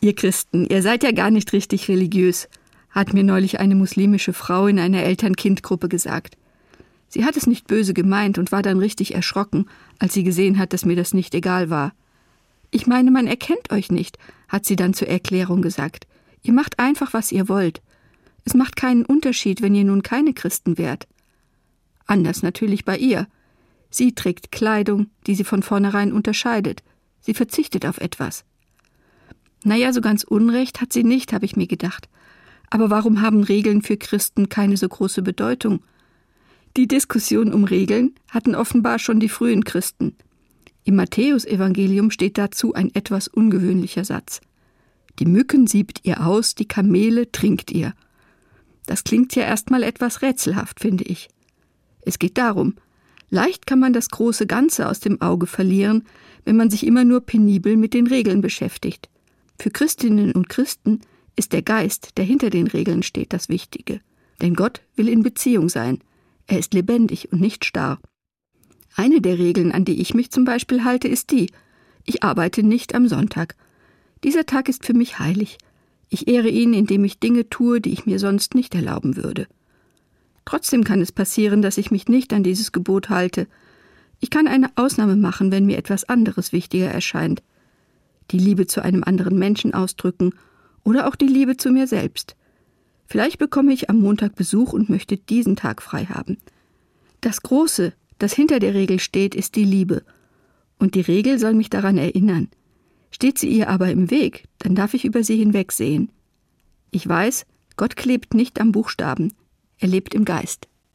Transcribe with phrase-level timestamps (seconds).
[0.00, 2.48] Ihr Christen, ihr seid ja gar nicht richtig religiös,
[2.90, 6.36] hat mir neulich eine muslimische Frau in einer Eltern-Kind-Gruppe gesagt.
[7.08, 9.66] Sie hat es nicht böse gemeint und war dann richtig erschrocken,
[9.98, 11.94] als sie gesehen hat, dass mir das nicht egal war.
[12.70, 16.06] Ich meine, man erkennt euch nicht, hat sie dann zur Erklärung gesagt.
[16.42, 17.82] Ihr macht einfach, was ihr wollt.
[18.44, 21.08] Es macht keinen Unterschied, wenn ihr nun keine Christen wärt.
[22.06, 23.26] Anders natürlich bei ihr.
[23.90, 26.82] Sie trägt Kleidung, die sie von vornherein unterscheidet.
[27.20, 28.44] Sie verzichtet auf etwas.
[29.64, 32.08] Naja, so ganz Unrecht hat sie nicht, habe ich mir gedacht.
[32.70, 35.80] Aber warum haben Regeln für Christen keine so große Bedeutung?
[36.76, 40.14] Die Diskussion um Regeln hatten offenbar schon die frühen Christen.
[40.84, 44.40] Im Matthäusevangelium steht dazu ein etwas ungewöhnlicher Satz.
[45.18, 47.94] Die Mücken siebt ihr aus, die Kamele trinkt ihr.
[48.86, 51.28] Das klingt ja erstmal etwas rätselhaft, finde ich.
[52.02, 52.74] Es geht darum,
[53.28, 56.04] leicht kann man das große Ganze aus dem Auge verlieren,
[56.44, 59.10] wenn man sich immer nur penibel mit den Regeln beschäftigt.
[59.60, 61.00] Für Christinnen und Christen
[61.34, 64.00] ist der Geist, der hinter den Regeln steht, das Wichtige.
[64.40, 65.98] Denn Gott will in Beziehung sein.
[66.46, 67.98] Er ist lebendig und nicht starr.
[68.94, 71.50] Eine der Regeln, an die ich mich zum Beispiel halte, ist die,
[72.04, 73.56] ich arbeite nicht am Sonntag.
[74.24, 75.58] Dieser Tag ist für mich heilig.
[76.08, 79.46] Ich ehre ihn, indem ich Dinge tue, die ich mir sonst nicht erlauben würde.
[80.44, 83.46] Trotzdem kann es passieren, dass ich mich nicht an dieses Gebot halte.
[84.20, 87.42] Ich kann eine Ausnahme machen, wenn mir etwas anderes wichtiger erscheint
[88.30, 90.34] die Liebe zu einem anderen Menschen ausdrücken
[90.84, 92.36] oder auch die Liebe zu mir selbst.
[93.06, 96.38] Vielleicht bekomme ich am Montag Besuch und möchte diesen Tag frei haben.
[97.20, 100.02] Das Große, das hinter der Regel steht, ist die Liebe.
[100.78, 102.48] Und die Regel soll mich daran erinnern.
[103.10, 106.10] Steht sie ihr aber im Weg, dann darf ich über sie hinwegsehen.
[106.90, 109.32] Ich weiß, Gott klebt nicht am Buchstaben,
[109.78, 110.68] er lebt im Geist.